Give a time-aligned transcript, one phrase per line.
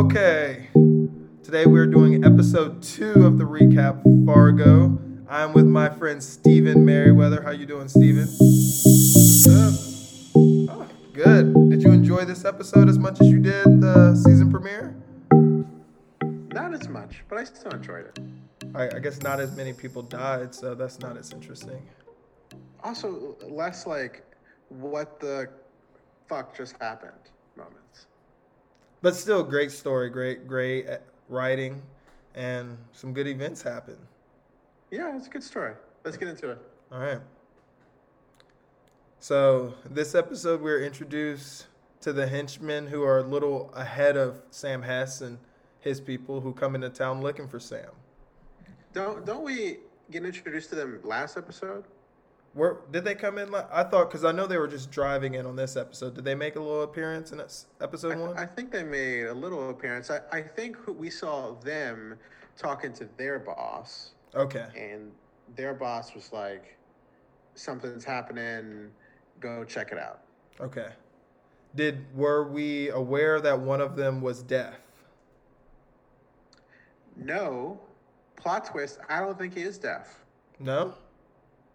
[0.00, 0.70] Okay,
[1.42, 4.98] today we're doing episode two of the recap Fargo.
[5.28, 7.42] I'm with my friend Steven Merriweather.
[7.42, 8.26] How you doing, Steven?
[10.70, 11.52] Oh, good.
[11.68, 14.96] Did you enjoy this episode as much as you did the season premiere?
[16.54, 18.18] Not as much, but I still enjoyed it.
[18.74, 21.86] I, I guess not as many people died, so that's not as interesting.
[22.82, 24.24] Also, less like
[24.70, 25.50] what the
[26.26, 27.12] fuck just happened
[27.54, 28.06] moments.
[29.02, 30.98] But still, great story, great, great uh,
[31.28, 31.82] writing,
[32.34, 33.96] and some good events happen.
[34.90, 35.74] Yeah, it's a good story.
[36.04, 36.58] Let's get into it.
[36.92, 37.20] All right.
[39.20, 41.66] So this episode, we're introduced
[42.00, 45.38] to the henchmen who are a little ahead of Sam Hess and
[45.80, 47.90] his people who come into town looking for Sam.
[48.92, 49.78] Don't don't we
[50.10, 51.84] get introduced to them last episode?
[52.52, 53.54] Where did they come in?
[53.54, 56.14] I thought because I know they were just driving in on this episode.
[56.14, 57.40] Did they make a little appearance in
[57.80, 58.36] episode I, one?
[58.36, 60.10] I think they made a little appearance.
[60.10, 62.18] I, I think we saw them
[62.56, 64.66] talking to their boss, okay.
[64.76, 65.12] and
[65.54, 66.76] their boss was like,
[67.54, 68.90] "Something's happening.
[69.38, 70.22] Go check it out."
[70.60, 70.88] Okay.
[71.76, 74.74] Did were we aware that one of them was deaf?
[77.16, 77.78] No,
[78.34, 78.98] plot twist.
[79.08, 80.24] I don't think he is deaf.
[80.58, 80.94] No.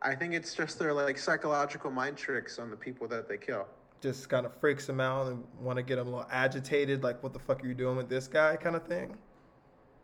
[0.05, 3.65] I think it's just their like psychological mind tricks on the people that they kill.
[4.01, 7.21] Just kind of freaks them out and want to get them a little agitated, like
[7.23, 9.17] "What the fuck are you doing with this guy?" kind of thing.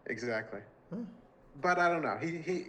[0.08, 0.62] Exactly.
[0.92, 1.04] Hmm.
[1.62, 2.18] But I don't know.
[2.20, 2.66] He he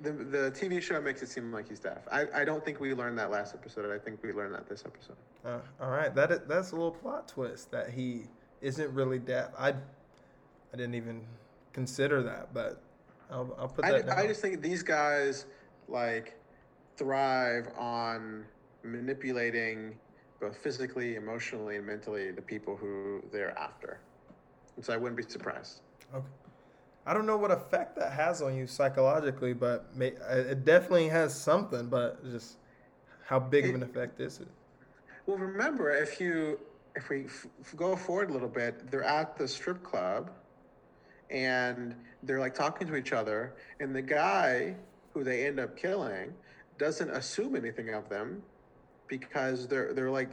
[0.00, 1.98] the the TV show makes it seem like he's deaf.
[2.12, 3.92] I, I don't think we learned that last episode.
[3.92, 5.16] I think we learned that this episode.
[5.44, 8.26] Uh, all right, that is, that's a little plot twist that he
[8.60, 9.50] isn't really deaf.
[9.58, 11.22] I I didn't even
[11.72, 12.80] consider that, but
[13.30, 14.18] I'll, I'll put I, that down.
[14.18, 15.46] I just think these guys
[15.88, 16.38] like
[17.02, 18.44] thrive on
[18.84, 19.96] manipulating
[20.40, 24.00] both physically, emotionally, and mentally the people who they're after.
[24.76, 25.80] And so I wouldn't be surprised.
[26.14, 26.26] Okay.
[27.04, 31.08] I don't know what effect that has on you psychologically, but may, uh, it definitely
[31.08, 31.88] has something.
[31.88, 32.58] But just
[33.26, 34.48] how big of an effect is it?
[35.26, 36.60] Well, remember if you
[36.94, 40.30] if we f- f- go forward a little bit, they're at the strip club,
[41.30, 44.76] and they're like talking to each other, and the guy
[45.12, 46.32] who they end up killing
[46.78, 48.42] doesn't assume anything of them
[49.08, 50.30] because they're they're like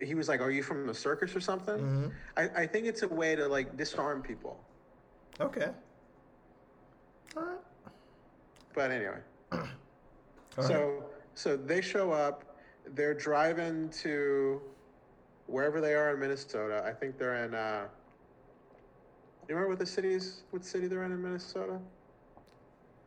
[0.00, 3.02] he was like, "Are you from the circus or something?" hmm I, I think it's
[3.02, 4.58] a way to like disarm people.
[5.40, 5.68] Okay.
[7.36, 7.58] All right.
[8.74, 9.18] But anyway,
[9.52, 9.58] All
[10.58, 10.66] right.
[10.66, 11.04] so
[11.34, 12.56] so they show up.
[12.86, 14.60] They're driving to
[15.46, 16.82] wherever they are in Minnesota.
[16.84, 17.54] I think they're in.
[17.54, 17.86] Uh,
[19.48, 20.42] you remember what the cities?
[20.50, 21.78] What city they're in in Minnesota?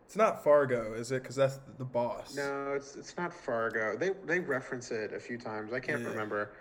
[0.07, 1.21] It's not Fargo, is it?
[1.21, 2.33] Because that's the boss.
[2.33, 3.97] No, it's it's not Fargo.
[3.97, 5.73] They they reference it a few times.
[5.73, 6.07] I can't Yeah.
[6.07, 6.53] remember.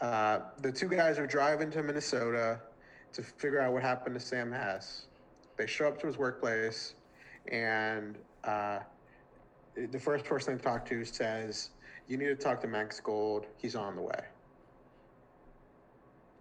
[0.00, 2.60] Uh, the two guys are driving to Minnesota
[3.12, 5.06] to figure out what happened to Sam Hess.
[5.56, 6.94] They show up to his workplace,
[7.52, 8.80] and uh,
[9.76, 11.70] the first person they talk to says,
[12.08, 13.46] "You need to talk to Max Gold.
[13.56, 14.24] He's on the way."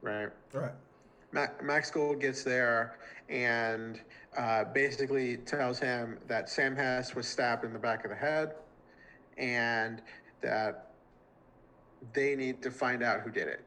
[0.01, 0.29] Right.
[0.51, 0.71] Right.
[1.31, 2.97] Ma- Max Gold gets there
[3.29, 3.99] and
[4.37, 8.55] uh, basically tells him that Sam Hess was stabbed in the back of the head
[9.37, 10.01] and
[10.41, 10.91] that
[12.13, 13.61] they need to find out who did it.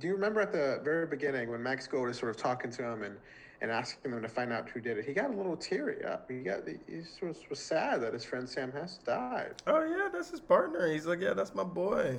[0.00, 2.82] Do you remember at the very beginning when Max Gold is sort of talking to
[2.84, 3.16] him and,
[3.60, 5.04] and asking them to find out who did it?
[5.04, 6.28] He got a little teary up.
[6.30, 9.54] He got he sort of was sad that his friend Sam Hess died.
[9.66, 10.92] Oh yeah, that's his partner.
[10.92, 12.18] He's like, yeah, that's my boy.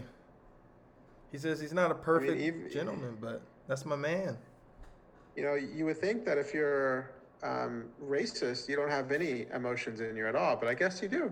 [1.31, 4.37] He says he's not a perfect even- gentleman, but that's my man.
[5.35, 7.11] You know, you would think that if you're
[7.43, 11.07] um, racist, you don't have any emotions in you at all, but I guess you
[11.07, 11.31] do.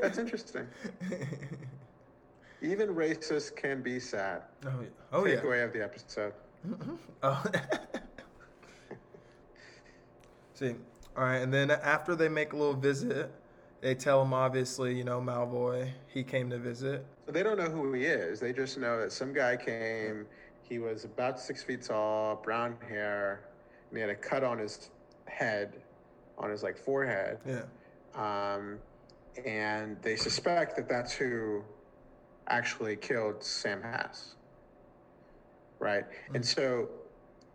[0.00, 0.66] That's interesting.
[2.62, 4.42] Even racists can be sad.
[4.64, 4.88] oh yeah.
[5.12, 5.36] Oh yeah.
[5.36, 6.32] Takeaway of the episode.
[7.22, 7.44] Oh.
[10.54, 10.74] See,
[11.16, 13.30] all right, and then after they make a little visit,
[13.80, 17.04] they tell him obviously, you know, Malvo, he came to visit.
[17.26, 18.40] So they don't know who he is.
[18.40, 20.26] They just know that some guy came.
[20.68, 23.48] He was about six feet tall, brown hair,
[23.88, 24.90] and he had a cut on his
[25.26, 25.82] head,
[26.38, 27.38] on his like forehead.
[27.46, 27.62] Yeah.
[28.14, 28.78] Um,
[29.44, 31.62] and they suspect that that's who
[32.48, 34.34] actually killed Sam Hess.
[35.78, 36.04] Right?
[36.34, 36.88] And so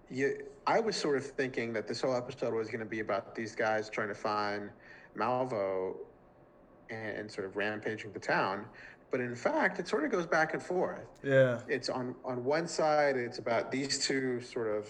[0.09, 0.37] you,
[0.67, 3.55] I was sort of thinking that this whole episode was going to be about these
[3.55, 4.69] guys trying to find
[5.17, 5.95] Malvo
[6.89, 8.65] and, and sort of rampaging the town.
[9.11, 11.05] But in fact, it sort of goes back and forth.
[11.21, 11.59] Yeah.
[11.67, 14.87] It's on, on one side, it's about these two sort of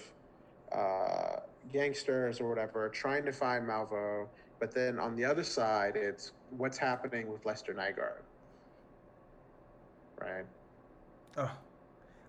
[0.71, 1.39] uh,
[1.73, 4.27] gangsters or whatever trying to find Malvo.
[4.59, 8.21] But then on the other side, it's what's happening with Lester Nygaard.
[10.19, 10.45] Right?
[11.37, 11.51] Oh,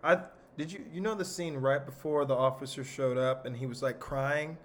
[0.02, 0.18] I
[0.56, 3.82] Did you you know the scene right before the officer showed up and he was
[3.82, 4.56] like crying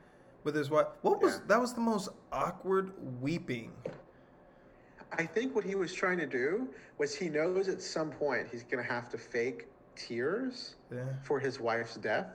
[0.45, 0.87] with his wife?
[1.01, 1.39] What was Yeah.
[1.47, 3.73] that was the most awkward weeping.
[5.11, 6.67] I think what he was trying to do
[6.97, 11.03] was he knows at some point he's going to have to fake tears Yeah.
[11.23, 12.27] for his wife's death.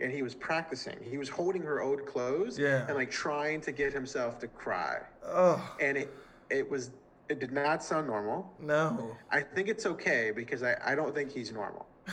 [0.00, 0.96] And he was practicing.
[1.02, 2.84] He was holding her old clothes Yeah.
[2.86, 5.00] and like trying to get himself to cry.
[5.24, 6.12] Oh And it
[6.50, 6.90] it was
[7.30, 8.52] it did not sound normal.
[8.60, 9.16] no.
[9.30, 11.86] I think it's okay because I, I don't think he's normal.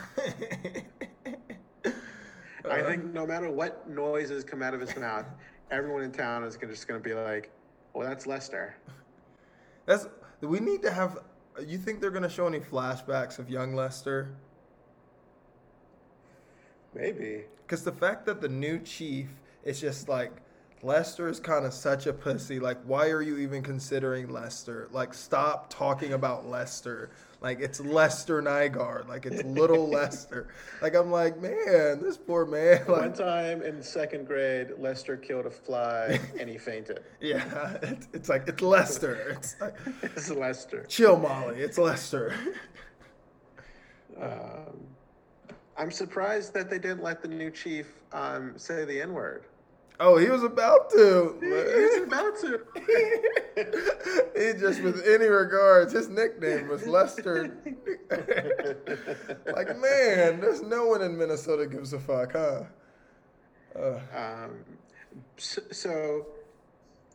[2.63, 5.25] I Uh, think no matter what noises come out of his mouth,
[5.71, 7.51] everyone in town is gonna, just going to be like,
[7.93, 8.75] "Well, that's Lester."
[9.85, 10.07] That's
[10.41, 11.19] we need to have.
[11.65, 14.35] You think they're gonna show any flashbacks of young Lester?
[16.93, 17.45] Maybe.
[17.65, 19.29] Because the fact that the new chief
[19.63, 20.31] is just like
[20.83, 22.59] Lester is kind of such a pussy.
[22.59, 24.89] Like, why are you even considering Lester?
[24.91, 27.11] Like, stop talking about Lester.
[27.39, 29.07] Like, it's Lester Nygaard.
[29.07, 30.47] Like, it's little Lester.
[30.81, 32.79] Like, I'm like, man, this poor man.
[32.87, 37.01] One time in second grade, Lester killed a fly and he fainted.
[37.21, 39.35] yeah, it's, it's like it's Lester.
[39.37, 40.85] It's like, It's Lester.
[40.87, 41.57] chill, Molly.
[41.59, 42.33] It's Lester.
[44.19, 44.87] Um,
[45.77, 49.45] I'm surprised that they didn't let the new chief um, say the N word.
[49.99, 51.37] Oh, he was about to.
[51.39, 52.61] He was about to.
[54.53, 57.55] he just, with any regards, his nickname was Lester.
[59.53, 62.63] like, man, there's no one in Minnesota gives a fuck, huh?
[63.75, 64.63] Uh, Um,
[65.37, 66.25] so, so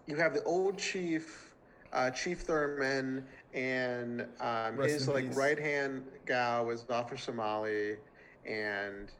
[0.06, 1.54] you have the old chief,
[1.92, 7.96] uh, Chief Thurman, and um, his like right hand gal was Officer Somali,
[8.44, 9.10] and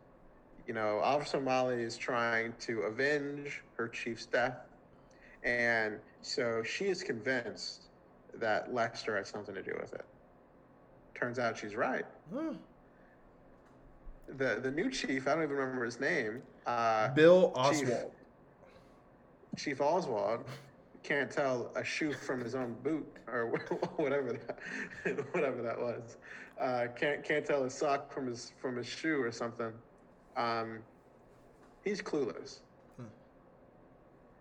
[0.67, 4.59] you know Officer Molly is trying to avenge her chief's death,
[5.45, 7.83] and so she is convinced
[8.35, 10.05] that Lester had something to do with it.
[11.15, 12.05] Turns out she's right.
[12.35, 12.53] huh.
[14.37, 16.43] The the new chief, I don't even remember his name.
[16.67, 17.89] Uh, Bill Chief.
[17.89, 18.11] Oswalt.
[19.57, 20.45] Chief Oswalt
[21.03, 23.47] can't tell a shoe from his own boot or
[23.97, 26.17] whatever that whatever that was.
[26.61, 29.73] Uh, can't can't tell a sock from his from his shoe or something.
[30.37, 30.79] Um,
[31.85, 32.61] he's clueless.
[32.97, 33.05] Hmm.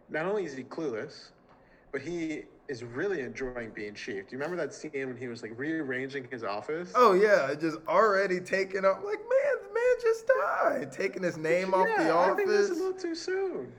[0.09, 1.29] Not only is he clueless,
[1.91, 4.27] but he is really enjoying being chief.
[4.27, 6.91] Do you remember that scene when he was like rearranging his office?
[6.95, 9.03] Oh, yeah, just already taking up.
[9.03, 10.91] Like, man, the man just died.
[10.91, 12.33] Taking his name off the office.
[12.33, 13.71] I think that's a little too soon.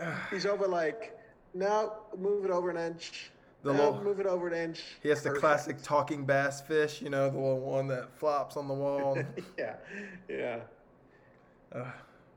[0.30, 1.18] He's over like,
[1.54, 3.30] now move it over an inch.
[3.62, 4.82] The little- move it over an inch.
[5.02, 8.74] He has the classic talking bass fish, you know, the one that flops on the
[8.74, 9.18] wall.
[9.58, 9.76] yeah,
[10.28, 10.60] yeah.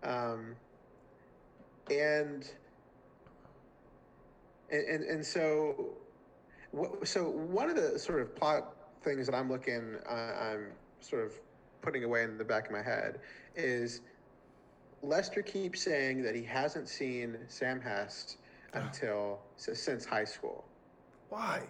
[0.04, 0.56] Um,
[1.90, 2.50] and,
[4.72, 5.94] and and so,
[6.72, 10.68] what, so one of the sort of plot things that I'm looking, uh, I'm
[11.00, 11.34] sort of
[11.82, 13.20] putting away in the back of my head
[13.56, 14.02] is
[15.04, 18.38] Lester keeps saying that he hasn't seen Sam Hess
[18.74, 20.66] until s- since high school.
[21.30, 21.62] why?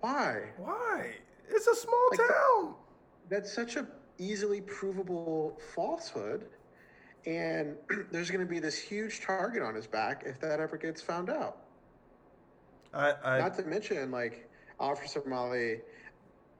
[0.00, 0.42] Why?
[0.58, 1.14] Why?
[1.48, 2.74] It's a small Like- town.
[3.30, 3.86] That's such a
[4.18, 6.46] easily provable falsehood.
[7.26, 7.76] And
[8.10, 11.30] there's going to be this huge target on his back if that ever gets found
[11.30, 11.58] out.
[12.92, 14.48] I, I Not to mention, like,
[14.80, 15.80] Officer Molly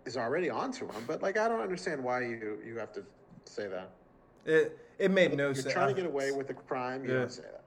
[0.07, 3.05] is already onto him, but, like, I don't understand why you, you have to
[3.47, 3.91] say that.
[4.45, 5.57] it it made no sense.
[5.57, 5.75] You're sense.
[5.75, 7.21] trying to get uh, away with a crime, you Yeah.
[7.21, 7.65] don't say that.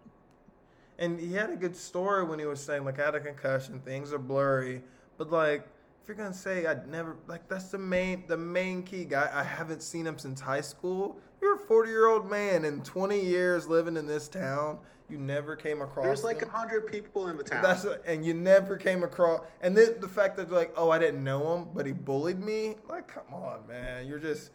[0.99, 3.79] And he had a good story when he was saying like I had a concussion,
[3.79, 4.83] things are blurry.
[5.17, 5.67] But like
[6.01, 9.29] if you're gonna say I'd never like that's the main the main key guy.
[9.33, 11.17] I haven't seen him since high school.
[11.41, 14.79] You're a 40 year old man in 20 years living in this town.
[15.09, 16.05] You never came across.
[16.05, 17.61] There's like a hundred people in the town.
[17.61, 19.41] That's and you never came across.
[19.61, 22.39] And then the fact that they're like, oh, I didn't know him, but he bullied
[22.39, 22.75] me.
[22.89, 24.07] Like, come on, man.
[24.07, 24.51] You're just.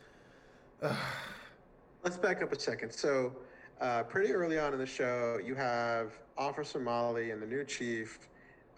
[2.03, 2.91] Let's back up a second.
[2.91, 3.37] So,
[3.81, 8.29] uh, pretty early on in the show, you have Officer Molly and the new chief.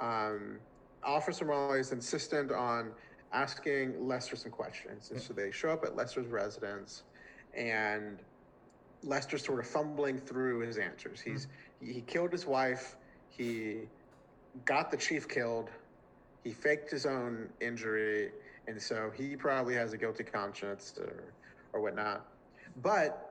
[0.01, 0.59] Um,
[1.03, 2.93] Officer Molly is insistent on
[3.33, 5.11] asking Lester some questions.
[5.11, 7.03] And so they show up at Lester's residence,
[7.55, 8.19] and
[9.03, 11.21] Lester's sort of fumbling through his answers.
[11.21, 11.87] He's mm-hmm.
[11.87, 12.97] he, he killed his wife.
[13.31, 13.83] He
[14.65, 15.71] got the chief killed.
[16.45, 18.31] He faked his own injury,
[18.67, 21.25] and so he probably has a guilty conscience or
[21.73, 22.27] or whatnot.
[22.83, 23.28] But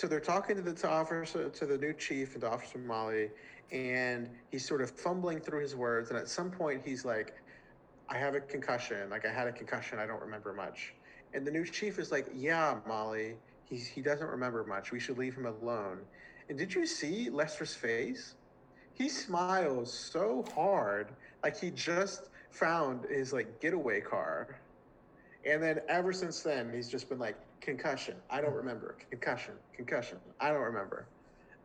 [0.00, 3.28] so they're talking to the to officer to the new chief and to Officer Molly,
[3.70, 6.08] and he's sort of fumbling through his words.
[6.08, 7.34] And at some point, he's like,
[8.08, 9.10] "I have a concussion.
[9.10, 9.98] Like I had a concussion.
[9.98, 10.94] I don't remember much."
[11.34, 13.36] And the new chief is like, "Yeah, Molly.
[13.64, 14.90] He's he doesn't remember much.
[14.90, 15.98] We should leave him alone."
[16.48, 18.36] And did you see Lester's face?
[18.94, 24.60] He smiles so hard, like he just found his like getaway car.
[25.44, 28.16] And then ever since then, he's just been like concussion.
[28.30, 28.96] I don't remember.
[29.10, 30.18] Concussion, concussion.
[30.40, 31.06] I don't remember.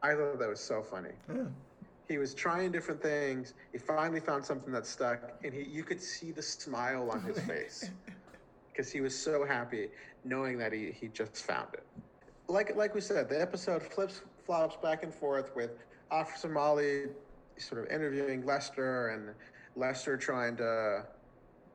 [0.02, 1.10] I thought that was so funny.
[1.34, 1.44] Yeah.
[2.08, 3.54] He was trying different things.
[3.72, 7.40] He finally found something that stuck, and he you could see the smile on his
[7.48, 7.90] face
[8.72, 9.90] because he was so happy
[10.24, 11.84] knowing that he, he just found it.
[12.48, 15.72] Like like we said, the episode flips flops back and forth with
[16.12, 17.06] Officer Molly
[17.58, 19.30] sort of interviewing Lester and
[19.76, 21.06] Lester trying to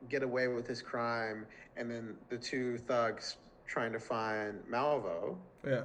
[0.09, 3.37] get away with his crime, and then the two thugs
[3.71, 5.37] trying to find Malvo.
[5.65, 5.83] Yeah.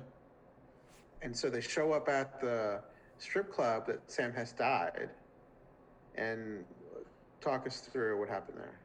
[1.23, 2.81] And so they show up at the
[3.19, 5.11] strip club that Sam has died,
[6.17, 6.65] and
[7.41, 8.79] talk us through what happened there.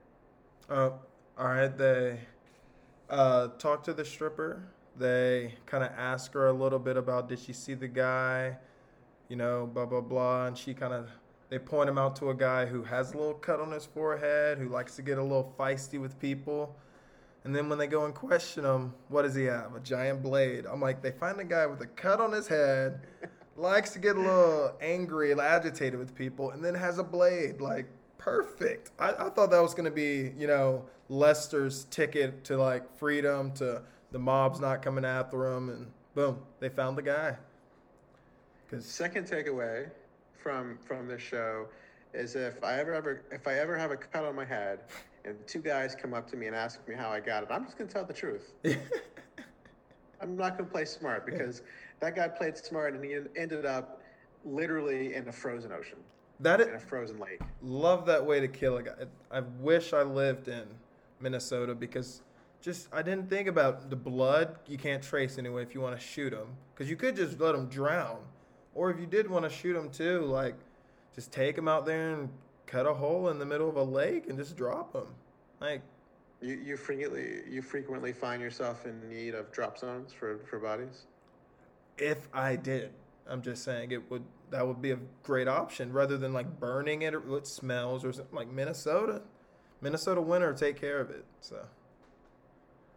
[0.70, 0.91] Uh,
[1.38, 1.75] all right.
[1.75, 2.20] They
[3.10, 4.63] uh, talk to the stripper.
[4.98, 8.58] They kind of ask her a little bit about did she see the guy,
[9.29, 11.10] you know, blah blah blah, and she kind of
[11.50, 14.60] they point him out to a guy who has a little cut on his forehead,
[14.60, 16.75] who likes to get a little feisty with people.
[17.43, 19.75] And then when they go and question him, what does he have?
[19.75, 20.65] A giant blade.
[20.65, 23.01] I'm like, they find a guy with a cut on his head,
[23.57, 27.60] likes to get a little angry and agitated with people, and then has a blade.
[27.60, 28.91] Like, perfect.
[29.00, 33.51] I, I thought that was going to be, you know, Lester's ticket to like freedom,
[33.53, 33.81] to
[34.12, 37.36] the mob's not coming after him, and boom, they found the guy.
[38.69, 39.89] Because Second takeaway
[40.41, 41.67] from from this show
[42.13, 44.79] is if I ever ever if I ever have a cut on my head
[45.25, 47.65] and two guys come up to me and ask me how I got it, I'm
[47.65, 48.53] just gonna tell the truth.
[50.21, 51.61] I'm not gonna play smart because
[51.99, 54.01] that guy played smart and he ended up
[54.45, 55.97] literally in a frozen ocean,
[56.39, 57.41] that in is, a frozen lake.
[57.61, 58.93] love that way to kill a guy.
[59.31, 60.65] I wish I lived in
[61.19, 62.21] Minnesota because
[62.61, 64.57] just I didn't think about the blood.
[64.67, 67.55] You can't trace anyway if you want to shoot him because you could just let
[67.55, 68.19] him drown,
[68.75, 70.55] or if you did want to shoot him too, like
[71.15, 72.29] just take him out there and
[72.65, 75.08] cut a hole in the middle of a lake and just drop them.
[75.60, 75.82] Like
[76.41, 81.06] You you frequently you frequently find yourself in need of drop zones for, for bodies.
[81.98, 82.91] if I did,
[83.27, 87.03] I'm just saying it would that would be a great option rather than like burning
[87.03, 89.22] it or it smells or something like Minnesota.
[89.82, 91.25] Minnesota winter take care of it.
[91.41, 91.58] So.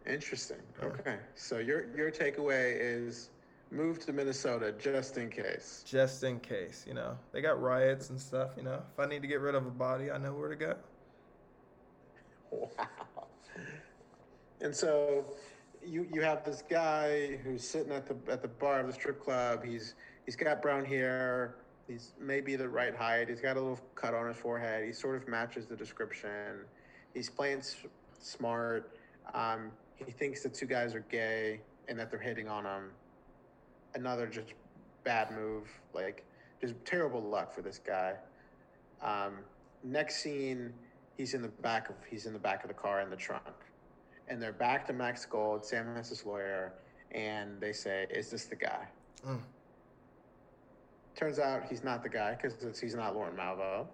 [0.05, 0.57] Interesting.
[0.79, 0.87] Yeah.
[0.89, 1.17] Okay.
[1.35, 3.29] So your your takeaway is
[3.71, 5.83] move to Minnesota just in case.
[5.85, 7.17] just in case, you know.
[7.31, 8.81] They got riots and stuff, you know.
[8.93, 10.75] If I need to get rid of a body, I know where to go.
[12.51, 12.69] Wow.
[14.61, 15.25] And so
[15.85, 19.21] you you have this guy who's sitting at the at the bar of the strip
[19.21, 19.63] club.
[19.63, 19.95] He's
[20.25, 21.55] he's got brown hair.
[21.87, 23.29] He's maybe the right height.
[23.29, 24.85] He's got a little cut on his forehead.
[24.85, 26.65] He sort of matches the description.
[27.13, 27.75] He's playing s-
[28.19, 28.97] smart.
[29.33, 32.89] Um, he thinks the two guys are gay and that they're hitting on him.
[33.95, 34.53] Another just
[35.03, 35.67] bad move.
[35.93, 36.23] Like
[36.61, 38.13] just terrible luck for this guy.
[39.01, 39.39] Um,
[39.83, 40.73] next scene,
[41.17, 43.43] he's in the back of he's in the back of the car in the trunk,
[44.27, 46.73] and they're back to Max Gold, Sam Hess's lawyer,
[47.11, 48.87] and they say, "Is this the guy?"
[49.25, 49.39] Mm.
[51.15, 53.87] Turns out he's not the guy because he's not Lorne Malvo.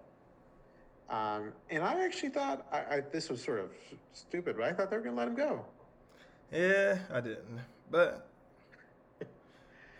[1.10, 3.70] Um, and I actually thought I, I, this was sort of
[4.13, 5.65] stupid, but I thought they were going to let him go.
[6.51, 7.60] Yeah, I didn't.
[7.91, 8.30] But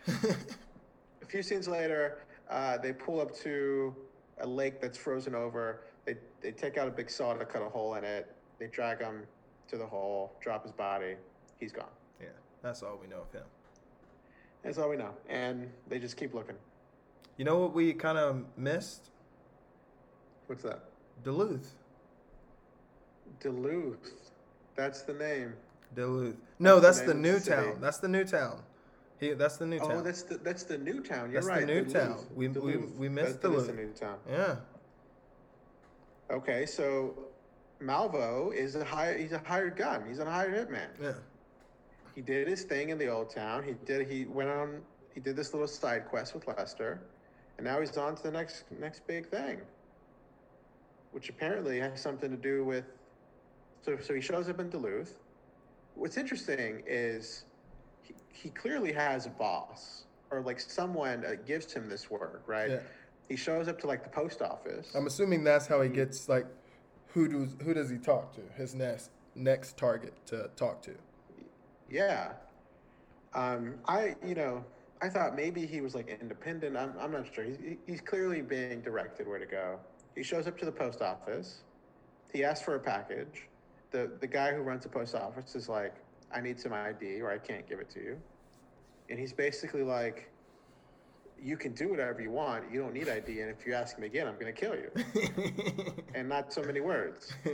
[0.08, 2.18] A few scenes later,
[2.50, 3.94] uh, they pull up to
[4.40, 5.82] a lake that's frozen over.
[6.04, 8.34] They, they take out a big saw to cut a hole in it.
[8.58, 9.22] They drag him
[9.68, 11.14] to the hole, drop his body.
[11.60, 11.86] He's gone.
[12.20, 12.28] yeah,
[12.62, 13.44] that's all we know of him.
[14.64, 15.10] That's all we know.
[15.28, 16.56] And they just keep looking.
[17.36, 19.10] You know what we kind of missed?
[20.46, 20.84] What's that?
[21.24, 21.74] Duluth.
[23.40, 24.12] Duluth.
[24.76, 25.54] That's the name.
[25.94, 26.36] Duluth.
[26.58, 27.50] No, That's that's the the new city.
[27.56, 27.76] town.
[27.80, 28.62] That's the new town.
[29.22, 29.96] He, that's the new oh, town.
[29.98, 31.30] Oh, that's the that's the new town.
[31.30, 31.66] You're That's the right.
[31.66, 31.92] new Duluth.
[31.92, 32.26] town.
[32.34, 33.88] We- we- we missed That- that is the Duluth.
[33.88, 34.18] new town.
[34.28, 34.56] yeah.
[36.30, 37.14] Okay, so
[37.80, 39.16] Malvo is a hire.
[39.16, 40.04] He's a hired gun.
[40.08, 40.88] He's a hired hitman.
[41.00, 41.12] Yeah.
[42.14, 43.62] He did his thing in the old town.
[43.62, 44.08] He did.
[44.08, 44.82] He went on.
[45.14, 47.00] He did this little side quest with Lester,
[47.58, 49.60] and now he's on to the next next big thing,
[51.12, 52.86] which apparently has something to do with.
[53.82, 55.18] So so he shows up in Duluth.
[55.94, 57.44] What's interesting is
[58.32, 62.70] he, clearly has a boss or like someone that gives him this work, right?
[62.70, 62.80] Yeah.
[63.28, 64.92] He shows up to like the post office.
[64.94, 66.46] I'm assuming that's how he gets like
[67.08, 68.40] who does who does he talk to?
[68.56, 70.92] His next next target to talk to.
[71.90, 72.32] Yeah.
[73.34, 74.64] Um, I, you know,
[75.00, 76.76] I thought maybe he was like independent.
[76.76, 77.44] I'm, I'm not sure.
[77.44, 79.78] He's, he's clearly being directed where to go.
[80.14, 81.62] He shows up to the post office.
[82.32, 83.48] He asks for a package.
[83.90, 85.94] The, the guy who runs the post office is like,
[86.34, 88.18] I need some ID or I can't give it to you.
[89.10, 90.30] And he's basically like,
[91.42, 92.70] you can do whatever you want.
[92.72, 93.40] You don't need ID.
[93.40, 95.94] And if you ask me again, I'm going to kill you.
[96.14, 97.32] and not so many words.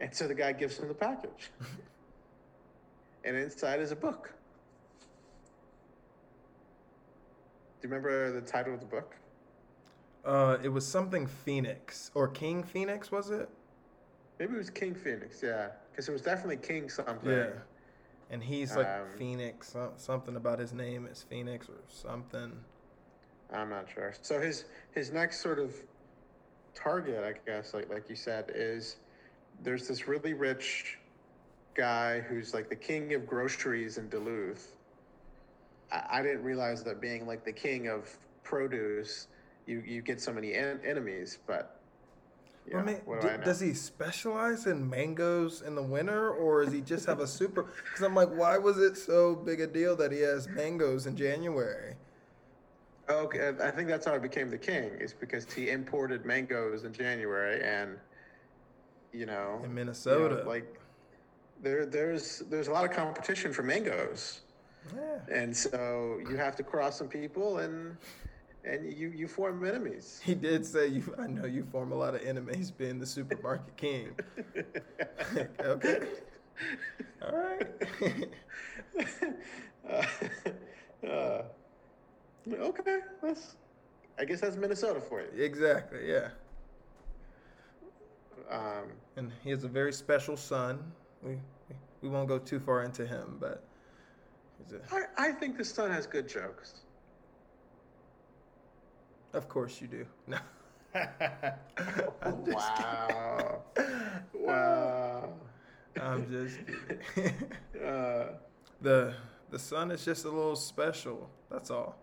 [0.00, 1.50] And so the guy gives him the package.
[3.24, 4.32] and inside is a book.
[7.80, 9.14] Do you remember the title of the book?
[10.24, 13.48] Uh, it was something Phoenix or King Phoenix, was it?
[14.38, 15.68] Maybe it was King Phoenix, yeah,
[16.00, 17.30] because it was definitely King something.
[17.30, 17.50] Yeah.
[18.30, 22.52] And he's like Um, Phoenix, something about his name is Phoenix or something.
[23.52, 24.14] I'm not sure.
[24.22, 25.74] So his his next sort of
[26.74, 28.96] target, I guess, like like you said, is
[29.62, 30.98] there's this really rich
[31.74, 34.76] guy who's like the king of groceries in Duluth.
[35.92, 38.08] I, I didn't realize that being like the king of
[38.42, 39.26] produce,
[39.66, 41.76] you you get so many en- enemies, but.
[42.66, 46.72] Yeah, I mean, do I does he specialize in mangoes in the winter, or does
[46.72, 47.62] he just have a super?
[47.84, 51.16] Because I'm like, why was it so big a deal that he has mangoes in
[51.16, 51.94] January?
[53.08, 54.90] Okay, I think that's how he became the king.
[55.00, 57.96] Is because he imported mangoes in January, and
[59.12, 60.44] you know, In you know, Minnesota.
[60.46, 60.78] like
[61.62, 64.42] there, there's there's a lot of competition for mangoes,
[64.94, 65.18] Yeah.
[65.28, 67.96] and so you have to cross some people, and
[68.64, 70.20] and you you form enemies.
[70.24, 71.14] He did say you.
[71.18, 74.10] I know you form a lot of enemies being the supermarket king.
[75.60, 76.00] okay.
[77.22, 78.28] All right.
[79.90, 81.42] uh, uh,
[82.48, 83.56] okay, that's.
[84.18, 85.42] I guess that's Minnesota for you.
[85.42, 86.10] exactly.
[86.10, 86.28] Yeah.
[88.50, 90.92] Um, And he has a very special son.
[91.22, 91.38] We
[92.02, 93.62] we, won't go too far into him, but
[94.58, 96.80] he's a, I, I think the son has good jokes.
[99.32, 100.06] Of course you do.
[100.26, 100.38] No.
[102.22, 103.62] Wow.
[104.34, 105.32] wow.
[106.00, 106.58] I'm just
[107.14, 107.46] kidding.
[107.84, 108.32] Uh,
[108.82, 109.14] the
[109.50, 111.30] the son is just a little special.
[111.50, 111.96] That's all.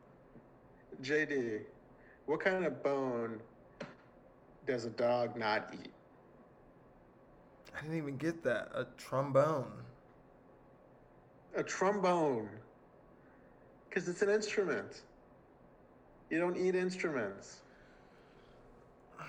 [1.03, 1.61] JD,
[2.25, 3.39] what kind of bone
[4.65, 5.93] does a dog not eat?
[7.77, 8.69] I didn't even get that.
[8.73, 9.71] A trombone.
[11.55, 12.49] A trombone.
[13.87, 15.03] Because it's an instrument.
[16.29, 17.57] You don't eat instruments.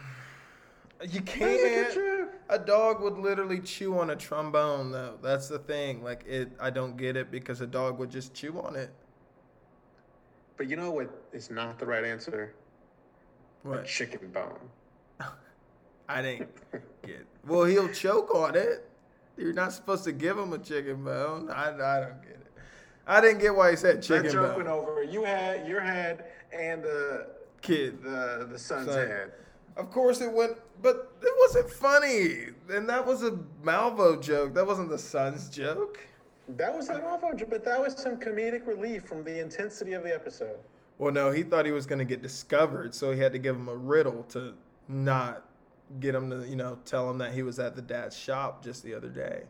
[1.01, 2.29] You a can't.
[2.49, 5.17] A dog would literally chew on a trombone, though.
[5.23, 6.03] That's the thing.
[6.03, 8.91] Like it, I don't get it because a dog would just chew on it.
[10.57, 12.53] But you know what is not the right answer?
[13.65, 13.87] A What?
[13.87, 14.59] chicken bone.
[16.09, 16.51] I didn't
[17.07, 17.25] get.
[17.47, 18.89] Well, he'll choke on it.
[19.37, 21.49] You're not supposed to give him a chicken bone.
[21.49, 22.47] I, I don't get it.
[23.07, 25.05] I didn't get why he said That chicken joke went over.
[25.05, 27.27] You had your head and the
[27.63, 28.03] Kid.
[28.03, 29.09] the the son's Son.
[29.09, 29.33] head.
[29.77, 32.47] Of course it went, but it wasn't funny.
[32.69, 33.33] And that was a
[33.63, 34.55] Malvo joke.
[34.55, 36.01] That wasn't the son's joke.
[36.57, 40.13] That was an awful, but that was some comedic relief from the intensity of the
[40.15, 40.59] episode.
[40.97, 43.55] Well, no, he thought he was going to get discovered, so he had to give
[43.55, 44.55] him a riddle to
[44.89, 45.45] not
[46.01, 48.83] get him to, you know, tell him that he was at the dad's shop just
[48.83, 49.43] the other day.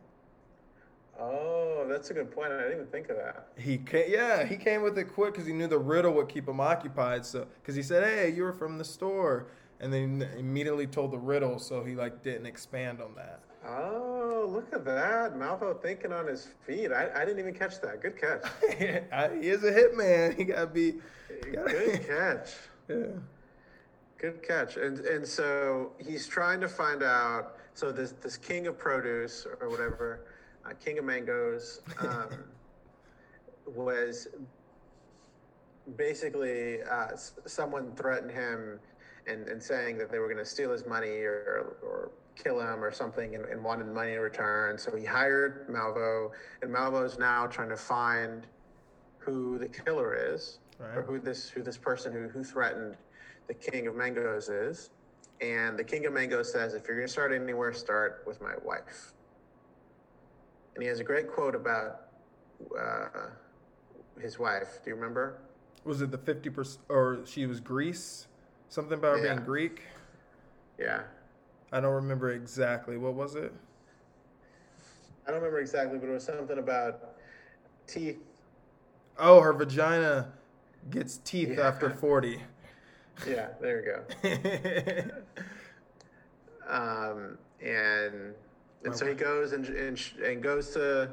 [1.20, 2.52] Oh, that's a good point.
[2.52, 3.48] I didn't even think of that.
[3.56, 6.48] He came, yeah, he came with it quick because he knew the riddle would keep
[6.48, 7.26] him occupied.
[7.26, 9.46] So, because he said, "Hey, you were from the store,"
[9.80, 13.40] and then immediately told the riddle, so he like didn't expand on that.
[13.66, 15.34] Oh, look at that.
[15.34, 16.92] Malvo thinking on his feet.
[16.92, 18.00] I, I didn't even catch that.
[18.00, 18.44] Good catch.
[19.42, 20.36] He is a hitman.
[20.38, 20.94] He gotta be.
[21.52, 22.48] gotta- Good catch.
[22.88, 22.96] yeah.
[24.18, 24.76] Good catch.
[24.76, 27.56] And and so he's trying to find out.
[27.74, 30.20] So this this king of produce or whatever,
[30.68, 32.28] uh, king of mangoes, um,
[33.66, 34.28] was
[35.96, 38.78] basically uh, s- someone threatened him
[39.26, 42.82] and, and saying that they were going to steal his money or, or kill him
[42.82, 44.78] or something and, and wanted money in return.
[44.78, 46.30] So he hired Malvo,
[46.62, 48.46] and Malvo's now trying to find
[49.18, 50.58] who the killer is
[50.96, 52.96] or who this who this person who, who threatened
[53.48, 54.90] the king of mangoes is.
[55.40, 58.54] And the king of mangoes says, if you're going to start anywhere, start with my
[58.64, 59.12] wife.
[60.78, 62.02] And he has a great quote about
[62.80, 63.08] uh,
[64.20, 64.78] his wife.
[64.84, 65.38] Do you remember?
[65.82, 68.28] Was it the fifty percent, or she was Greece?
[68.68, 69.34] Something about her Yeah.
[69.34, 69.82] being Greek.
[70.78, 71.02] Yeah.
[71.72, 72.96] I don't remember exactly.
[72.96, 73.52] What was it?
[75.26, 77.16] I don't remember exactly, but it was something about
[77.88, 78.18] teeth.
[79.18, 80.30] Oh, her vagina
[80.90, 81.66] gets teeth Yeah.
[81.66, 82.40] after forty.
[83.26, 83.82] Yeah, there
[84.22, 85.10] you go.
[86.68, 88.34] Um, and
[88.84, 91.10] and so he goes and and, and goes to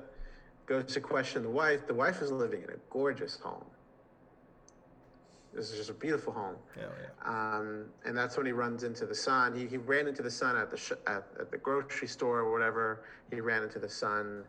[0.66, 1.88] goes to question the wife.
[1.88, 3.66] The wife is living in a gorgeous home.
[5.54, 6.56] This is just a beautiful home.
[6.76, 7.58] yeah, yeah.
[7.58, 9.56] Um, and that's when he runs into the son.
[9.58, 12.52] He, he ran into the son at the sh- at, at the grocery store or
[12.52, 13.06] whatever.
[13.32, 14.44] He ran into the son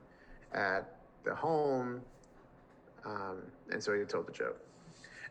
[0.52, 2.02] at the home,
[3.04, 4.60] um, and so he told the joke.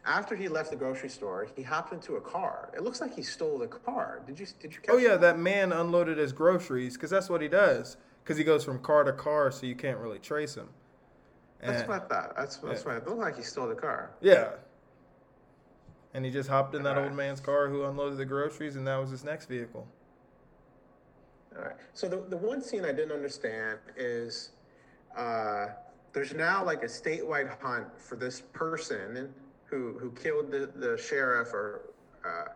[0.05, 2.69] After he left the grocery store, he hopped into a car.
[2.75, 4.21] It looks like he stole the car.
[4.27, 4.93] Did you did you catch?
[4.93, 5.21] Oh yeah, that?
[5.21, 7.97] that man unloaded his groceries because that's what he does.
[8.23, 10.69] Because he goes from car to car, so you can't really trace him.
[11.59, 12.35] That's And- what I thought.
[12.35, 12.87] That's that's Yeah.
[12.87, 13.35] what it looked like.
[13.35, 14.11] He stole the car.
[14.21, 14.51] Yeah.
[16.13, 18.97] And he just hopped in that old man's car who unloaded the groceries, and that
[18.97, 19.87] was his next vehicle.
[21.57, 21.75] All right.
[21.93, 24.51] So the, the one scene I didn't understand is
[25.17, 25.67] uh,
[26.13, 29.33] there's now like a statewide hunt for this person
[29.75, 31.93] who who killed the, the sheriff or
[32.25, 32.49] uh,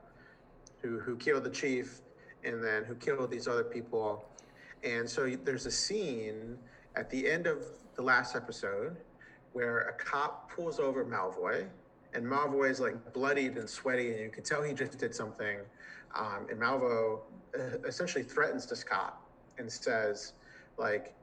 [0.81, 1.99] who who killed the chief
[2.43, 4.25] and then who killed these other people.
[4.83, 6.57] And so there's a scene
[6.95, 8.95] at the end of the last episode
[9.51, 11.67] where a cop pulls over Malvo,
[12.13, 15.57] and Malvo is like bloodied and sweaty, and you can tell he just did something.
[16.15, 17.19] Um, and Malvo
[17.55, 19.21] uh, essentially threatens this cop
[19.57, 20.33] and says,
[20.77, 21.13] like,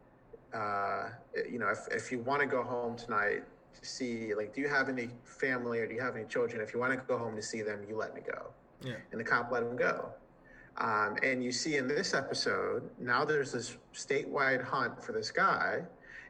[0.53, 1.09] uh,
[1.51, 3.43] you know, if, if you want to go home tonight
[3.81, 6.61] to see, like, do you have any family or do you have any children?
[6.61, 8.49] If you want to go home to see them, you let me go.
[8.83, 8.95] Yeah.
[9.13, 10.11] And the cop let him go.
[10.79, 15.83] Um, and you see in this episode, now there's this statewide hunt for this guy.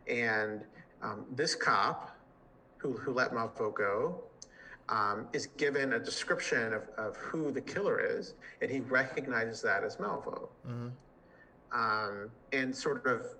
[0.08, 0.62] And
[1.02, 2.16] um, this cop
[2.78, 4.22] who, who let Malvo go
[4.88, 9.82] um, is given a description of, of who the killer is, and he recognizes that
[9.82, 10.48] as Malvo.
[10.64, 10.88] hmm
[11.72, 13.34] Um, and sort of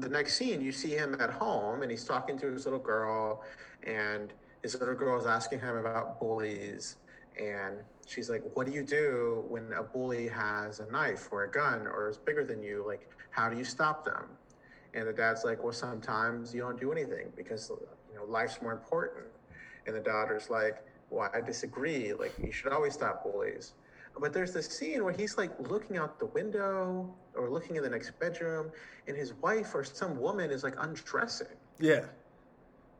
[0.00, 3.42] the next scene, you see him at home, and he's talking to his little girl,
[3.82, 4.32] and
[4.62, 6.96] his little girl is asking him about bullies,
[7.38, 11.50] and she's like, "What do you do when a bully has a knife or a
[11.50, 12.84] gun or is bigger than you?
[12.86, 14.36] Like, how do you stop them?"
[14.94, 17.70] And the dad's like, "Well, sometimes you don't do anything because
[18.10, 19.26] you know life's more important."
[19.86, 22.12] And the daughter's like, "Well, I disagree.
[22.12, 23.74] Like, you should always stop bullies."
[24.18, 27.88] But there's this scene where he's like looking out the window or looking in the
[27.88, 28.70] next bedroom,
[29.06, 31.46] and his wife or some woman is like undressing.
[31.78, 32.04] Yeah.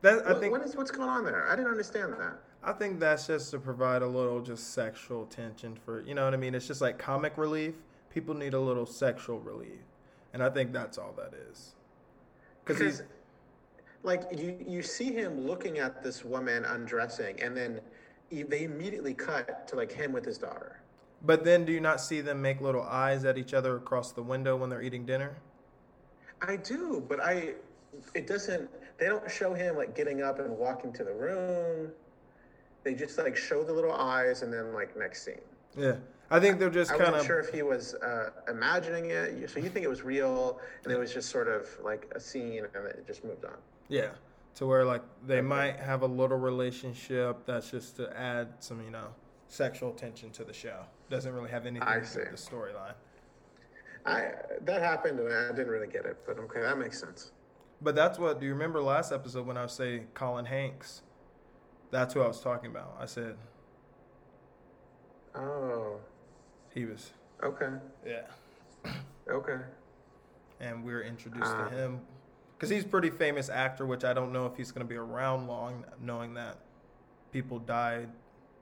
[0.01, 1.47] That I What- think what is what's going on there?
[1.47, 2.39] I didn't understand that.
[2.63, 6.33] I think that's just to provide a little just sexual tension for you know what
[6.33, 6.55] I mean.
[6.55, 7.75] It's just like comic relief.
[8.09, 9.79] People need a little sexual relief,
[10.33, 11.75] and I think that's all that is.
[12.63, 13.03] Because he's
[14.03, 17.79] like, you you see him looking at this woman undressing, and then
[18.31, 20.80] they immediately cut to like him with his daughter.
[21.23, 24.23] But then, do you not see them make little eyes at each other across the
[24.23, 25.37] window when they're eating dinner?
[26.41, 27.53] I do, but I
[28.15, 28.69] it doesn't.
[28.97, 31.91] They don't show him like getting up and walking to the room.
[32.83, 35.35] They just like show the little eyes, and then like next scene.
[35.77, 35.97] Yeah,
[36.31, 39.49] I think they're just kind of sure if he was uh, imagining it.
[39.49, 42.65] So you think it was real, and it was just sort of like a scene,
[42.73, 43.57] and it just moved on.
[43.87, 44.09] yeah,
[44.55, 48.89] to where like they might have a little relationship that's just to add some you
[48.89, 49.09] know
[49.51, 50.85] sexual tension to the show.
[51.09, 52.93] Doesn't really have anything I to do with the storyline.
[54.05, 57.31] I that happened, and I didn't really get it, but okay, that makes sense.
[57.81, 58.39] But that's what.
[58.39, 61.01] Do you remember last episode when I was saying Colin Hanks?
[61.91, 62.95] That's who I was talking about.
[62.99, 63.35] I said
[65.35, 65.97] Oh,
[66.73, 67.11] he was.
[67.43, 67.69] okay,
[68.05, 68.21] Yeah.
[69.29, 69.57] okay.
[70.59, 71.67] and we were introduced Ah.
[71.69, 72.01] to him
[72.55, 74.95] because he's a pretty famous actor which i don't know if he's going to be
[74.97, 76.57] around long knowing that
[77.31, 78.05] people die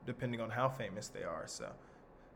[0.06, 1.68] depending on how famous they are so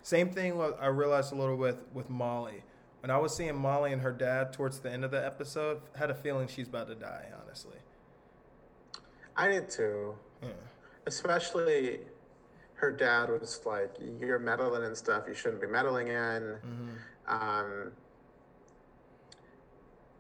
[0.03, 2.63] same thing what i realized a little with with molly
[3.01, 6.11] when i was seeing molly and her dad towards the end of the episode had
[6.11, 7.77] a feeling she's about to die honestly
[9.37, 10.15] I did too.
[10.43, 10.49] yeah
[11.07, 11.99] Especially,
[12.75, 15.25] her dad was like, "You're meddling and stuff.
[15.27, 16.91] You shouldn't be meddling in." hmm
[17.27, 17.93] Um,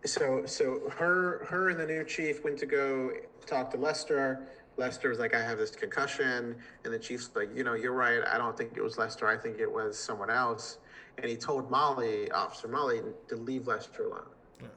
[0.04, 3.12] so so her her and the new chief went to go
[3.46, 4.48] talk to Lester.
[4.76, 8.22] Lester was like, I have this concussion, and the chief's like, you know, you're right.
[8.26, 9.26] I don't think it was Lester.
[9.26, 10.78] I think it was someone else.
[11.18, 14.26] And he told Molly, Officer Molly, to leave Lester alone.
[14.60, 14.68] Yeah.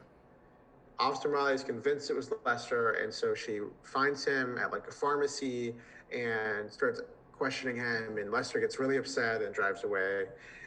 [1.00, 4.92] Officer Molly is convinced it was Lester, and so she finds him at like a
[4.92, 5.74] pharmacy
[6.16, 8.18] and starts questioning him.
[8.20, 10.26] And Lester gets really upset and drives away.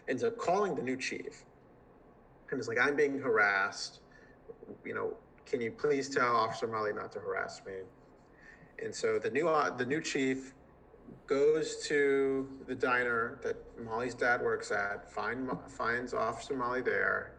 [0.08, 1.44] Ends up calling the new chief,
[2.50, 4.00] and is like, "I'm being harassed.
[4.84, 5.16] You know,
[5.46, 7.74] can you please tell Officer Molly not to harass me?"
[8.82, 10.54] And so the new uh, the new chief
[11.26, 17.32] goes to the diner that Molly's dad works at, find finds Officer Molly there,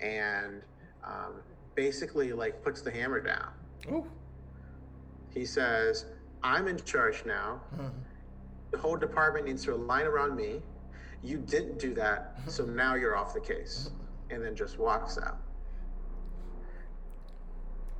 [0.00, 0.62] and
[1.04, 1.34] um,
[1.74, 3.50] basically like puts the hammer down.
[3.90, 4.06] Ooh.
[5.32, 6.06] He says,
[6.42, 7.60] "I'm in charge now.
[7.76, 7.90] Mhm.
[8.70, 10.62] The whole department needs to align around me.
[11.22, 13.90] You didn't do that, so now you're off the case."
[14.30, 15.38] And then just walks out.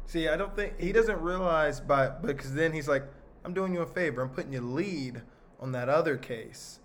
[0.09, 3.05] See, I don't think he doesn't realize, by because then he's like,
[3.45, 4.23] "I'm doing you a favor.
[4.23, 5.21] I'm putting you lead
[5.61, 6.81] on that other case,"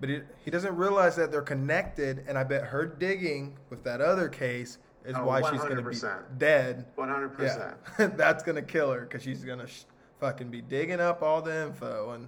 [0.00, 2.24] but he, he doesn't realize that they're connected.
[2.26, 5.94] And I bet her digging with that other case is Oh, why she's gonna be
[5.94, 6.36] 100%.
[6.38, 6.84] dead.
[6.96, 8.16] One hundred Yeah, percent.
[8.18, 9.84] that's gonna kill her because she's gonna sh-
[10.18, 12.26] fucking be digging up all the info and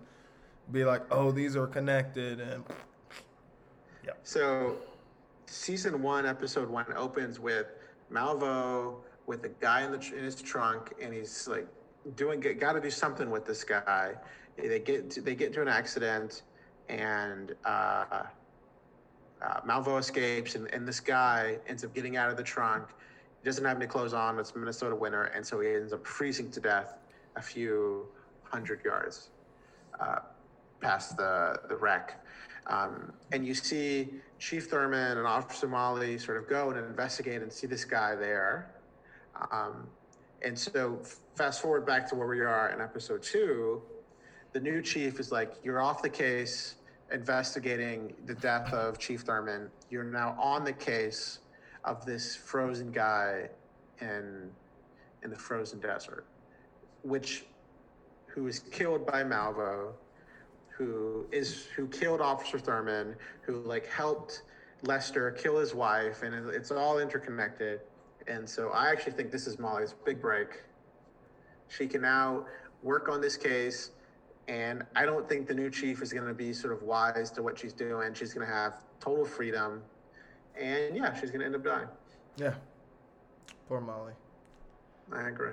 [0.71, 2.63] be like, "Oh, these are connected," and
[4.07, 4.13] yeah.
[4.23, 4.77] So,
[5.47, 7.67] season one, episode one opens with
[8.13, 8.99] Malvo
[9.31, 11.69] with a guy in the in his trunk, and he's like
[12.17, 14.15] doing got to do something with this guy.
[14.57, 16.43] They get to, they get into an accident,
[16.89, 18.25] and uh,
[19.41, 22.89] uh, Malvo escapes, and, and this guy ends up getting out of the trunk.
[23.41, 24.37] He doesn't have any clothes on.
[24.41, 26.99] It's Minnesota winter, and so he ends up freezing to death
[27.37, 28.09] a few
[28.43, 29.31] hundred yards
[30.01, 30.19] uh,
[30.81, 32.21] past the the wreck.
[32.67, 34.09] Um, and you see
[34.41, 38.75] Chief Thurman and Officer Molly sort of go and investigate and see this guy there.
[39.51, 39.87] Um,
[40.43, 40.99] and so,
[41.35, 43.83] fast forward back to where we are in episode two,
[44.53, 46.77] the new chief is like, You're off the case
[47.13, 49.69] investigating the death of Chief Thurman.
[49.91, 51.41] You're now on the case
[51.85, 53.49] of this frozen guy
[54.01, 54.51] in
[55.23, 56.25] in the frozen desert,
[57.03, 57.45] which
[58.27, 59.93] who was killed by Malvo,
[60.69, 64.43] who is who killed Officer Thurman, who like helped
[64.83, 67.81] Lester kill his wife, and it's all interconnected.
[68.27, 70.63] And so I actually think this is Molly's big break.
[71.69, 72.47] She can now
[72.83, 73.91] work on this case
[74.49, 77.43] and I don't think the new chief is going to be sort of wise to
[77.43, 78.15] what she's doing.
[78.15, 79.83] She's going to have total freedom.
[80.61, 81.87] And yeah, she's going to end up dying.
[82.37, 82.55] Yeah.
[83.69, 84.13] Poor Molly.
[85.13, 85.53] I agree.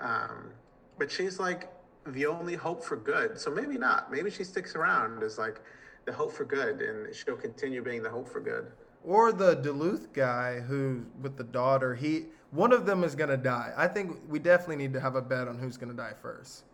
[0.00, 0.50] Um,
[0.98, 1.70] but she's like
[2.08, 3.38] the only hope for good.
[3.38, 4.10] So maybe not.
[4.12, 5.60] Maybe she sticks around as like
[6.04, 8.72] the hope for good and she'll continue being the hope for good.
[9.04, 13.72] Or the Duluth guy who with the daughter, he one of them is gonna die.
[13.76, 16.64] I think we definitely need to have a bet on who's gonna die first.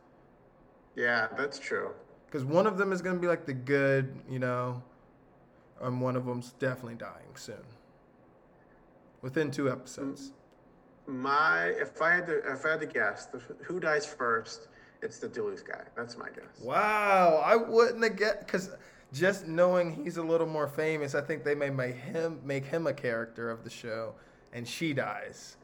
[0.94, 1.90] Yeah, that's true.
[2.26, 4.82] Because one of them is going to be like the good, you know,
[5.80, 7.56] and one of them's definitely dying soon.
[9.20, 10.32] Within two episodes.
[11.06, 14.68] My, if I had to, if I had to guess, the, who dies first?
[15.02, 15.82] It's the Duluth guy.
[15.96, 16.62] That's my guess.
[16.62, 18.70] Wow, I wouldn't have get because
[19.12, 22.86] just knowing he's a little more famous, I think they may make him make him
[22.86, 24.14] a character of the show,
[24.52, 25.56] and she dies.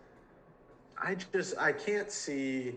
[1.00, 2.74] I just I can't see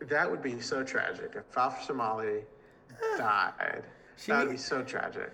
[0.00, 1.32] that would be so tragic.
[1.34, 2.40] If Officer Molly
[3.18, 3.84] died,
[4.16, 5.32] she, that would be so tragic.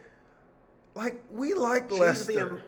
[0.94, 2.32] Like we like she's Lester.
[2.32, 2.62] The,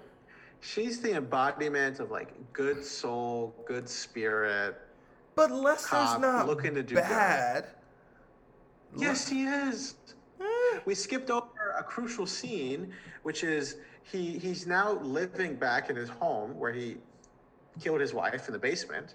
[0.61, 4.77] she's the embodiment of like good soul, good spirit.
[5.35, 7.65] But Lester's not looking to do bad.
[8.93, 9.03] Good.
[9.03, 9.95] Yes, he is.
[10.85, 11.47] We skipped over
[11.79, 16.97] a crucial scene, which is he he's now living back in his home where he
[17.81, 19.15] killed his wife in the basement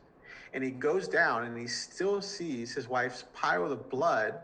[0.54, 4.36] and he goes down and he still sees his wife's pile of blood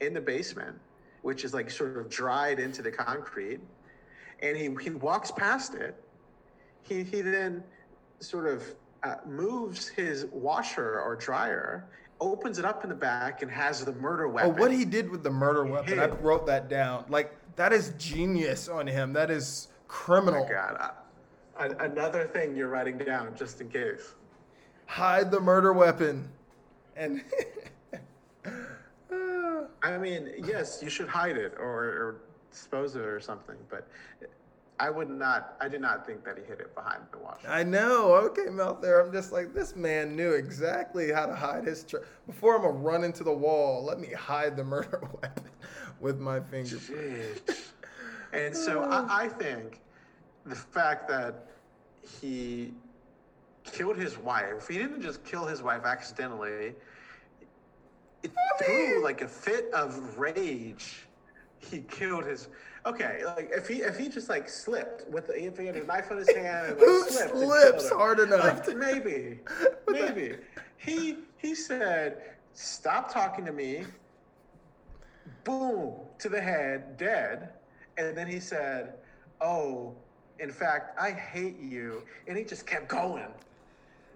[0.00, 0.78] in the basement,
[1.22, 3.60] which is like sort of dried into the concrete.
[4.40, 6.00] And he, he walks past it.
[6.82, 7.64] He, he then
[8.20, 8.62] sort of
[9.02, 11.88] uh, moves his washer or dryer,
[12.20, 14.54] opens it up in the back, and has the murder weapon.
[14.56, 17.04] Oh, what he did with the murder weapon, I wrote that down.
[17.08, 19.12] Like, that is genius on him.
[19.12, 20.46] That is criminal.
[20.48, 20.92] Oh, God.
[21.58, 24.14] Uh, another thing you're writing down just in case
[24.86, 26.28] hide the murder weapon.
[26.96, 27.22] And
[29.82, 33.86] I mean, yes, you should hide it or, or dispose of it or something, but
[34.80, 35.56] I would not.
[35.60, 37.48] I did not think that he hid it behind the washer.
[37.48, 38.14] I know.
[38.14, 38.74] Okay, Mel.
[38.80, 41.84] There, I'm just like this man knew exactly how to hide his.
[41.84, 45.44] Tr- Before I'm gonna run into the wall, let me hide the murder weapon
[46.00, 47.42] with my fingerprint.
[48.32, 49.80] and so I, I think
[50.46, 51.46] the fact that
[52.20, 52.72] he
[53.64, 54.68] killed his wife.
[54.68, 56.74] He didn't just kill his wife accidentally.
[58.22, 58.32] It,
[58.64, 61.06] through like a fit of rage,
[61.58, 62.48] he killed his.
[62.88, 65.84] Okay, like if he if he just like slipped with the, if he had a
[65.84, 68.66] knife on his hand and like Who slipped slips hard enough?
[68.66, 69.40] Like, maybe,
[69.88, 70.36] maybe
[70.78, 72.22] he he said,
[72.54, 73.84] "Stop talking to me."
[75.44, 77.50] Boom to the head, dead,
[77.96, 78.94] and then he said,
[79.40, 79.94] "Oh."
[80.40, 82.04] In fact, I hate you.
[82.28, 83.26] And he just kept going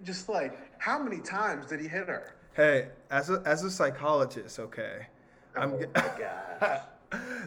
[0.03, 2.33] just like how many times did he hit her?
[2.53, 5.07] Hey, as a as a psychologist, okay,
[5.55, 5.71] oh I'm.
[5.71, 5.85] my
[6.59, 6.79] gosh.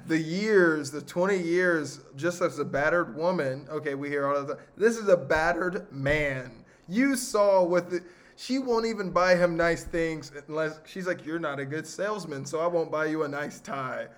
[0.06, 4.48] The years, the 20 years, just as a battered woman, okay, we hear all of
[4.48, 4.58] that.
[4.76, 6.64] This is a battered man.
[6.88, 8.02] You saw what the.
[8.38, 12.44] She won't even buy him nice things unless she's like, You're not a good salesman,
[12.44, 14.08] so I won't buy you a nice tie.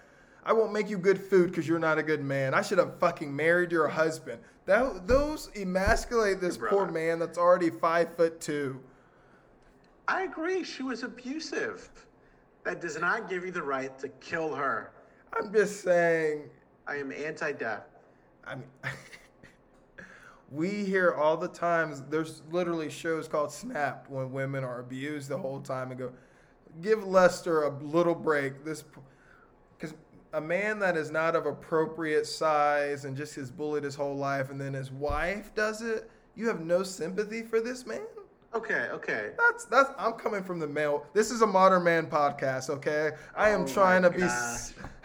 [0.45, 2.55] I won't make you good food because you're not a good man.
[2.55, 4.41] I should have fucking married your husband.
[4.67, 8.81] That those emasculate this poor man that's already five foot two.
[10.09, 10.65] I agree.
[10.65, 11.89] She was abusive.
[12.65, 14.91] That does not give you the right to kill her.
[15.33, 16.51] I'm just saying.
[16.87, 17.85] I am anti-death.
[18.47, 18.69] I mean,
[20.51, 22.03] we hear all the times.
[22.09, 26.13] There's literally shows called Snapped when women are abused the whole time and go,
[26.81, 28.65] give Lester a little break.
[28.65, 28.85] This
[29.79, 29.95] because
[30.33, 34.51] a man that is not of appropriate size and just has bullied his whole life
[34.51, 38.01] and then his wife does it, you have no sympathy for this man?
[38.55, 39.33] Okay, okay.
[39.39, 39.91] That's that's.
[39.99, 41.05] I'm coming from the male.
[41.13, 42.71] This is a modern man podcast.
[42.71, 44.27] Okay, I am Oh trying to be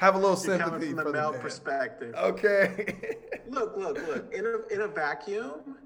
[0.03, 1.41] have a little sympathy from for the the male man.
[1.41, 2.13] perspective.
[2.15, 2.95] Okay.
[3.49, 4.33] Look, look, look.
[4.33, 5.77] In a in a vacuum,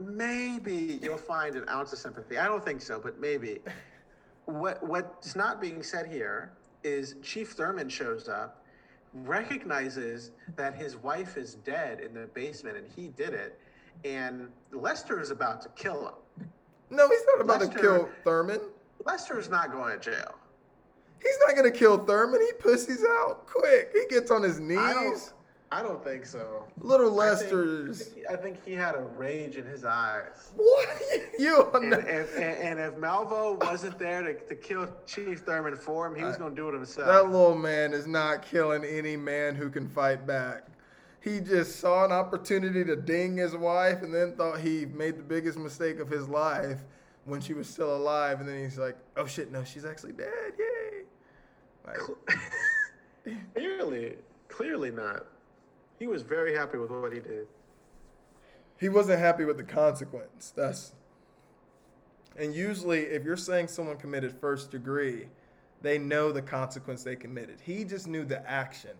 [0.00, 2.36] maybe you'll find an ounce of sympathy.
[2.36, 3.60] I don't think so, but maybe.
[4.46, 8.64] What what's not being said here is Chief Thurman shows up,
[9.12, 13.60] recognizes that his wife is dead in the basement and he did it,
[14.04, 16.48] and Lester is about to kill him.
[16.90, 18.60] no, he's not about to kill Thurman.
[19.04, 20.34] Lester is not going to jail.
[21.24, 22.40] He's not gonna kill Thurman.
[22.40, 23.90] He pussies out quick.
[23.92, 24.78] He gets on his knees.
[24.78, 25.32] I don't.
[25.72, 26.66] I don't think so.
[26.78, 28.10] Little I think- Lester's.
[28.30, 30.50] I think he had a rage in his eyes.
[30.54, 30.88] What?
[31.38, 31.98] You And, know.
[31.98, 36.22] if, and, and if Malvo wasn't there to, to kill Chief Thurman for him, he
[36.22, 37.08] was uh, I- going to do it himself.
[37.08, 40.68] That little man is not killing any man who can fight back.
[41.20, 45.24] He just saw an opportunity to ding his wife and then thought he made the
[45.24, 46.82] biggest mistake of his life
[47.24, 48.38] when she was still alive.
[48.38, 50.28] And then he's like, oh shit, no, she's actually dead.
[50.56, 50.64] Yay.
[51.86, 51.98] Like,
[53.54, 54.16] clearly,
[54.48, 55.26] clearly not.
[55.98, 57.46] He was very happy with what he did.
[58.80, 60.52] he wasn't happy with the consequence.
[60.56, 60.92] That's
[62.36, 65.28] and usually if you're saying someone committed first degree,
[65.82, 67.60] they know the consequence they committed.
[67.60, 68.90] He just knew the action.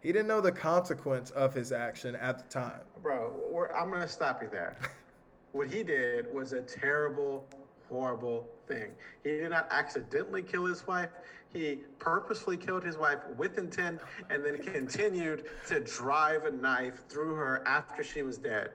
[0.00, 2.80] He didn't know the consequence of his action at the time.
[3.02, 4.76] Bro, we're, I'm going to stop you there.
[5.52, 7.46] what he did was a terrible,
[7.88, 8.90] horrible thing.
[9.24, 11.10] He did not accidentally kill his wife.
[11.52, 17.34] He purposefully killed his wife with intent and then continued to drive a knife through
[17.34, 18.70] her after she was dead.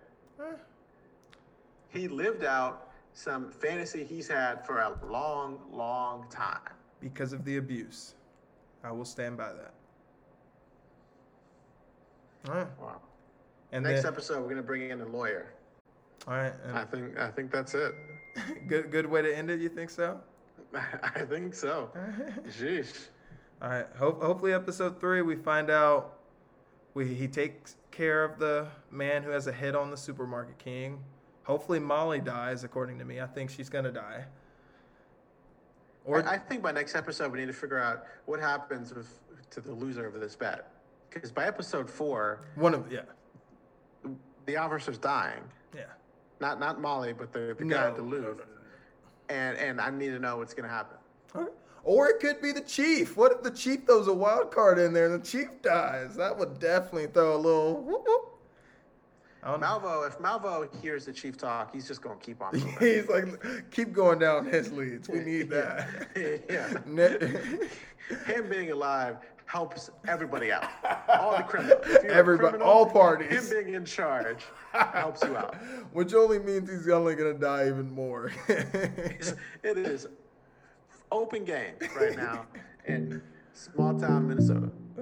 [1.89, 6.59] He lived out some fantasy he's had for a long, long time.
[6.99, 8.15] because of the abuse.
[8.83, 9.73] I will stand by that.
[12.49, 12.67] All right.
[12.81, 13.01] Wow.
[13.71, 15.53] And Next then, episode, we're gonna bring in a lawyer.
[16.27, 16.53] all right.
[16.73, 17.93] I think I think that's it.
[18.67, 19.59] good, good way to end it.
[19.59, 20.19] You think so?
[21.03, 21.89] I think so.
[22.59, 23.07] Jeez.
[23.61, 23.85] All right.
[23.97, 26.19] Hope, hopefully, episode three, we find out
[26.93, 30.99] we he takes care of the man who has a hit on the supermarket king.
[31.43, 32.63] Hopefully, Molly dies.
[32.63, 34.25] According to me, I think she's gonna die.
[36.05, 39.19] Or I, I think by next episode we need to figure out what happens with
[39.51, 40.69] to the loser of this bet.
[41.09, 43.01] Because by episode four, one of yeah,
[44.45, 45.43] the officer's dying.
[45.75, 45.83] yeah.
[46.43, 48.21] Not not Molly, but the, the No, guy at no, Duluth.
[48.21, 48.43] no, no, no.
[49.29, 50.97] And and I need to know what's gonna happen.
[51.85, 53.15] Or it could be the chief.
[53.15, 56.15] What if the chief throws a wild card in there and the chief dies?
[56.17, 58.29] That would definitely throw a little whoop whoop.
[59.61, 62.53] Malvo, if Malvo hears the chief talk, he's just gonna keep on.
[62.79, 63.25] He's like,
[63.71, 65.07] keep going down his leads.
[65.07, 65.87] We need that.
[66.49, 66.67] yeah.
[68.25, 70.67] Him being alive helps everybody out.
[71.09, 71.81] All the criminals.
[71.85, 73.31] If you're a Everybody- criminal, all parties.
[73.51, 75.55] Him being in charge helps you out.
[75.93, 78.31] Which only means he's only gonna die even more.
[78.47, 80.07] It's-
[81.11, 82.45] open game right now
[82.87, 83.21] in
[83.53, 84.71] small town Minnesota.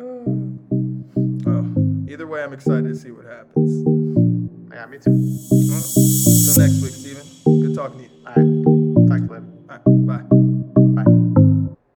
[1.48, 3.84] oh, either way, I'm excited to see what happens.
[4.74, 5.12] Yeah, me too.
[6.46, 7.26] Till next week, Steven.
[7.46, 8.12] Good talking to you.
[8.26, 9.08] All right.
[9.08, 9.46] Talk to you later.
[9.70, 10.24] All right,
[10.96, 11.04] bye.
[11.04, 11.51] Bye.